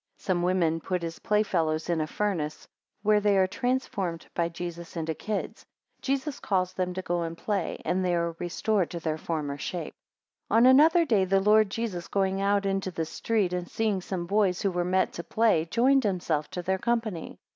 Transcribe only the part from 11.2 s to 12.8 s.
the Lord Jesus going out